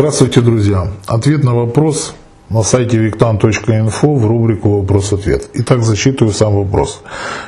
[0.00, 0.88] Здравствуйте, друзья.
[1.06, 2.14] Ответ на вопрос
[2.48, 5.50] на сайте виктан.инфо в рубрику «Вопрос-ответ».
[5.52, 7.02] Итак, зачитываю сам вопрос.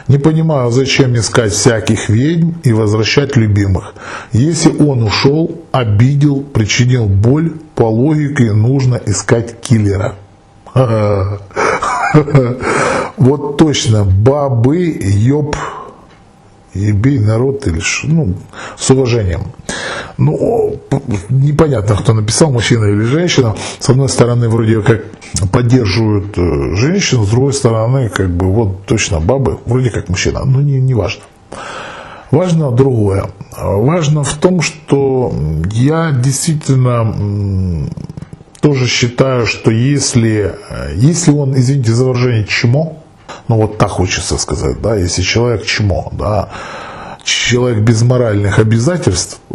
[0.06, 3.95] Не понимаю, зачем искать всяких ведьм и возвращать любимых.
[4.33, 10.16] Если он ушел, обидел, причинил боль, по логике нужно искать киллера.
[13.16, 15.57] Вот точно, бабы, ёб,
[16.75, 18.34] ебей народ или ну,
[18.77, 19.53] с уважением.
[20.18, 20.79] Ну,
[21.30, 23.54] непонятно, кто написал, мужчина или женщина.
[23.79, 25.04] С одной стороны, вроде как
[25.50, 30.61] поддерживают э, женщину, с другой стороны, как бы, вот точно бабы, вроде как мужчина, но
[30.61, 31.22] не, не важно.
[32.30, 33.27] Важно другое.
[33.58, 35.33] Важно в том, что
[35.70, 37.89] я действительно
[38.61, 43.03] тоже считаю, что если, э, если он, извините за выражение, чмо,
[43.48, 46.48] ну вот так хочется сказать, да, если человек чмо, да,
[47.25, 49.55] человек без моральных обязательств, э,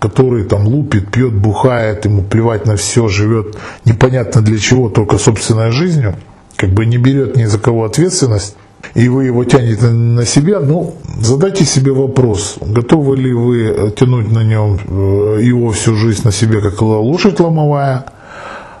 [0.00, 5.70] который там лупит, пьет, бухает, ему плевать на все, живет непонятно для чего, только собственной
[5.70, 6.16] жизнью,
[6.56, 8.56] как бы не берет ни за кого ответственность,
[8.94, 14.42] и вы его тянете на себя, ну, задайте себе вопрос, готовы ли вы тянуть на
[14.42, 18.06] нем э, его всю жизнь на себе, как лошадь ломовая,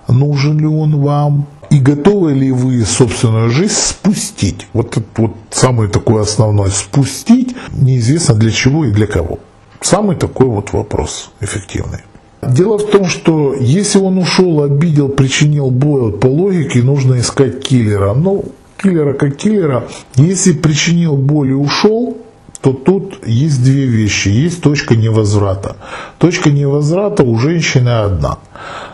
[0.08, 4.66] нужен ли он вам, и готовы ли вы собственную жизнь спустить?
[4.72, 6.70] Вот вот самый такой основной.
[6.70, 9.38] Спустить неизвестно для чего и для кого.
[9.80, 12.00] Самый такой вот вопрос эффективный.
[12.42, 18.14] Дело в том, что если он ушел, обидел, причинил боль, по логике нужно искать киллера.
[18.14, 18.44] Ну,
[18.82, 19.84] киллера как киллера.
[20.16, 22.16] Если причинил боль и ушел,
[22.60, 24.28] то тут есть две вещи.
[24.28, 25.76] Есть точка невозврата.
[26.18, 28.38] Точка невозврата у женщины одна.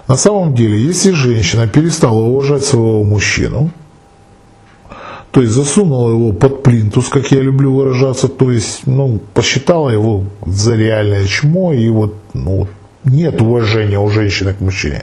[0.08, 3.70] На самом деле, если женщина перестала уважать своего мужчину,
[5.36, 10.24] то есть засунула его под плинтус, как я люблю выражаться, то есть ну, посчитала его
[10.46, 12.68] за реальное чмо, и вот ну,
[13.04, 15.02] нет уважения у женщины к мужчине,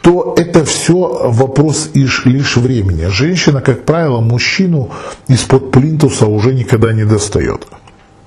[0.00, 3.06] то это все вопрос лишь времени.
[3.10, 4.90] Женщина, как правило, мужчину
[5.28, 7.64] из-под плинтуса уже никогда не достает.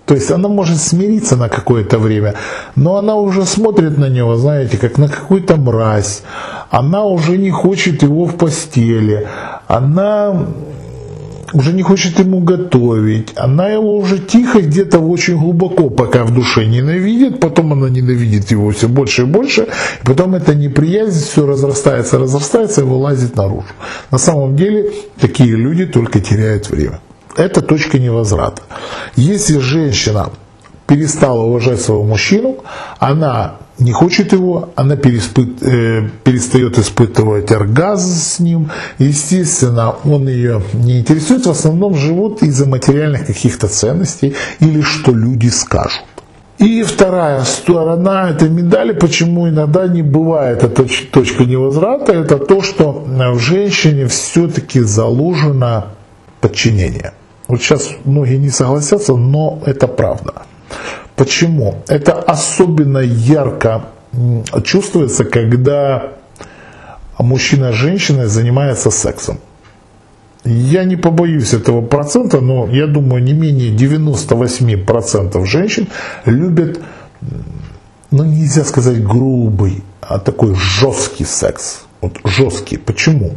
[0.06, 2.36] То есть она может смириться на какое-то время,
[2.78, 6.24] но она уже смотрит на него, знаете, как на какую-то мразь.
[6.70, 9.28] Она уже не хочет его в постели.
[9.68, 10.48] Она
[11.53, 16.66] уже не хочет ему готовить, она его уже тихо где-то очень глубоко пока в душе
[16.66, 19.68] ненавидит, потом она ненавидит его все больше и больше,
[20.02, 23.68] и потом эта неприязнь все разрастается, разрастается и вылазит наружу.
[24.12, 27.00] На самом деле такие люди только теряют время.
[27.36, 28.62] Это точка невозврата.
[29.16, 30.30] Если женщина
[30.88, 32.58] перестала уважать своего мужчину,
[33.00, 38.72] она не хочет его, она переспыт, э, перестает испытывать оргазм с ним.
[38.98, 45.50] Естественно, он ее не интересует, в основном живут из-за материальных каких-то ценностей или что люди
[45.50, 46.04] скажут.
[46.60, 53.04] И вторая сторона этой медали, почему иногда не бывает эта точка невозврата, это то, что
[53.06, 55.88] в женщине все-таки заложено
[56.40, 57.14] подчинение.
[57.48, 60.44] Вот сейчас многие не согласятся, но это правда.
[61.16, 61.84] Почему?
[61.88, 63.85] Это особенно ярко
[64.63, 66.13] чувствуется, когда
[67.19, 69.40] мужчина с женщиной занимается сексом.
[70.46, 75.88] Я не побоюсь этого процента, но я думаю, не менее 98% женщин
[76.25, 76.79] любят,
[78.12, 81.85] ну нельзя сказать грубый, а такой жесткий секс.
[82.01, 82.78] Вот жесткий.
[82.78, 83.35] Почему?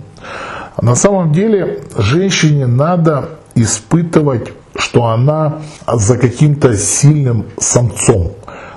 [0.83, 8.33] На самом деле женщине надо испытывать, что она за каким-то сильным самцом,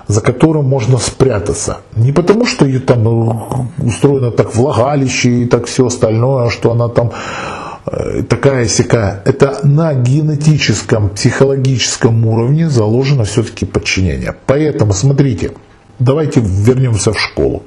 [0.07, 1.77] за которым можно спрятаться.
[1.95, 7.11] Не потому, что ее там устроено так влагалище и так все остальное, что она там
[7.85, 9.21] э, такая сякая.
[9.25, 14.35] Это на генетическом, психологическом уровне заложено все-таки подчинение.
[14.45, 15.51] Поэтому смотрите,
[15.99, 17.63] давайте вернемся в школу.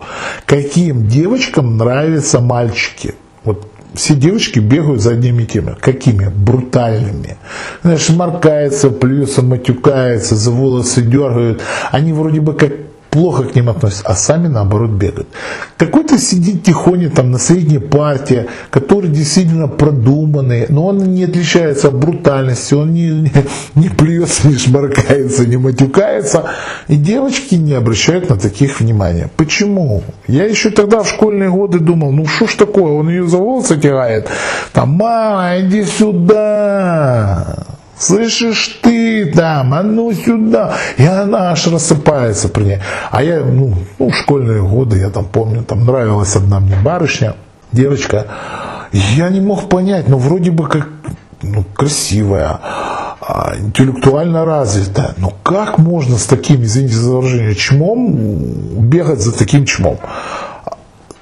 [0.46, 3.14] Каким девочкам нравятся мальчики?
[3.44, 5.76] Вот все девочки бегают за одними теми.
[5.80, 6.28] Какими?
[6.28, 7.36] Брутальными.
[7.82, 11.62] Знаешь, моркается, плюется, матюкается, за волосы дергают.
[11.90, 12.72] Они вроде бы как
[13.12, 15.28] плохо к ним относятся, а сами наоборот бегают.
[15.76, 21.94] Какой-то сидит тихоня там на средней партии, который действительно продуманный, но он не отличается от
[21.94, 23.32] брутальности, он не, не,
[23.74, 26.44] не плюется, не шмаркается, не матюкается.
[26.88, 29.28] И девочки не обращают на таких внимания.
[29.36, 30.02] Почему?
[30.26, 33.78] Я еще тогда в школьные годы думал, ну что ж такое, он ее за волосы
[33.78, 34.28] тягает.
[34.72, 37.66] Там, мама, иди сюда.
[37.98, 40.74] Слышишь ты там, а ну сюда.
[40.96, 42.78] И она аж рассыпается при ней.
[43.10, 47.34] А я, ну, ну, школьные годы, я там помню, там нравилась одна мне барышня,
[47.70, 48.26] девочка.
[48.92, 50.88] Я не мог понять, ну, вроде бы как,
[51.42, 52.58] ну, красивая,
[53.20, 55.14] а, интеллектуально развитая.
[55.16, 58.14] Но как можно с таким, извините за выражение, чмом
[58.88, 59.98] бегать за таким чмом?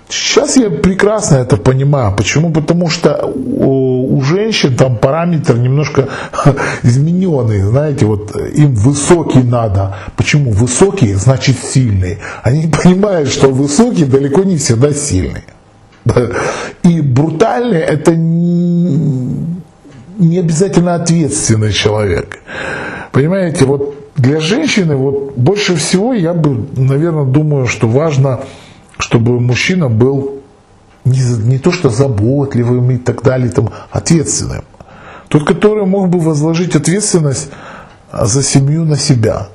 [0.09, 2.17] Сейчас я прекрасно это понимаю.
[2.17, 2.51] Почему?
[2.51, 3.33] Потому что
[4.21, 6.09] у женщин там параметр немножко
[6.83, 7.63] измененный.
[7.63, 9.97] Знаете, вот им высокий надо.
[10.17, 10.53] Почему?
[10.53, 12.19] Высокий значит сильный.
[12.43, 15.45] Они понимают, что высокий далеко не всегда сильный.
[16.83, 22.39] И брутальный это не обязательно ответственный человек.
[23.13, 28.41] Понимаете, вот для женщины вот больше всего я бы, наверное, думаю, что важно,
[28.99, 30.40] чтобы мужчина был
[31.05, 34.65] не, не то что заботливым и так далее, там, ответственным.
[35.29, 37.51] Тот, который мог бы возложить ответственность
[38.13, 39.49] за семью на себя.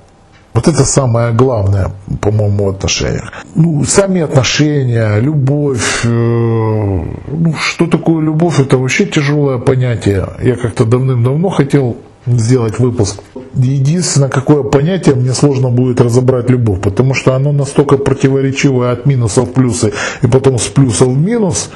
[0.54, 3.34] Вот это самое главное, по-моему, в отношениях.
[3.56, 6.06] Ну, сами отношения, любовь.
[6.06, 10.30] Э, ну, что такое любовь, это вообще тяжелое понятие.
[10.42, 13.22] Я как-то давным-давно хотел сделать выпуск.
[13.54, 19.42] Единственное, какое понятие мне сложно будет разобрать любовь, потому что оно настолько противоречивое от минуса
[19.42, 21.70] в плюсы и потом с плюса в минус,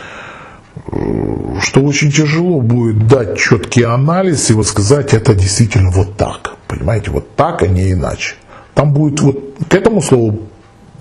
[0.75, 6.55] э, что очень тяжело будет дать четкий анализ и вот сказать, это действительно вот так.
[6.67, 8.35] Понимаете, вот так, а не иначе.
[8.73, 10.39] Там будет вот к этому слову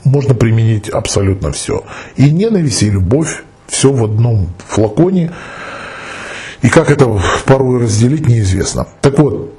[0.05, 1.85] можно применить абсолютно все.
[2.17, 5.33] И ненависть, и любовь, все в одном флаконе.
[6.63, 7.07] И как это
[7.47, 8.87] порой разделить, неизвестно.
[9.01, 9.55] Так вот,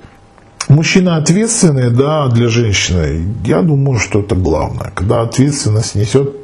[0.68, 4.92] мужчина ответственный, да, для женщины, я думаю, что это главное.
[4.96, 6.36] Когда ответственность несет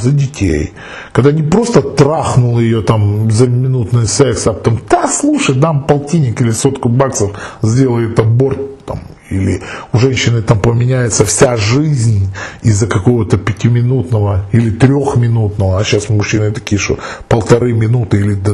[0.00, 0.72] за детей.
[1.12, 6.40] Когда не просто трахнул ее там за минутный секс, а потом, да, слушай, дам полтинник
[6.40, 7.32] или сотку баксов,
[7.62, 9.00] сделает аборт там,
[9.30, 9.62] или
[9.92, 12.28] у женщины там поменяется вся жизнь
[12.62, 16.98] из-за какого-то пятиминутного или трехминутного, а сейчас мужчины такие, что
[17.28, 18.52] полторы минуты или да,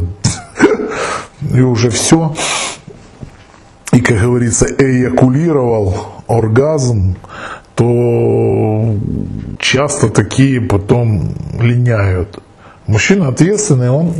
[1.54, 2.34] и уже все.
[3.92, 5.94] И, как говорится, эякулировал
[6.28, 7.16] оргазм,
[7.74, 8.94] то
[9.58, 12.38] часто такие потом линяют.
[12.86, 14.12] Мужчина ответственный, он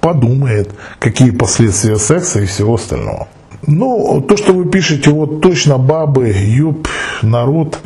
[0.00, 3.28] подумает, какие последствия секса и всего остального.
[3.66, 6.88] Ну, то, что вы пишете, вот точно бабы, юб,
[7.22, 7.78] народ.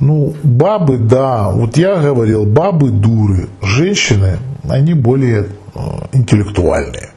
[0.00, 5.78] Ну, бабы, да, вот я говорил, бабы дуры, женщины, они более э,
[6.12, 7.10] интеллектуальные.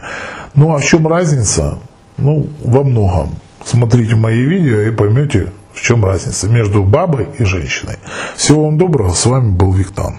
[0.58, 1.78] Ну, а в чем разница?
[2.18, 3.30] Ну, во многом.
[3.64, 7.98] Смотрите мои видео и поймете, в чем разница между бабой и женщиной.
[8.36, 10.16] Всего вам доброго, с вами был Виктор.